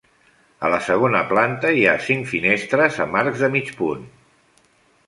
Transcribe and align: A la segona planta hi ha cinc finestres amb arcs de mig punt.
A 0.67 0.69
la 0.73 0.79
segona 0.85 1.21
planta 1.33 1.75
hi 1.81 1.85
ha 1.91 1.95
cinc 2.07 2.27
finestres 2.33 2.99
amb 3.07 3.21
arcs 3.25 3.47
de 3.47 3.53
mig 3.59 3.73
punt. 3.85 4.07